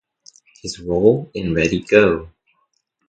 [0.63, 2.31] His role in Ready Go!